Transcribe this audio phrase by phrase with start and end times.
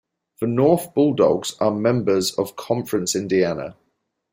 [0.39, 3.77] The North Bull Dogs are members of Conference Indiana.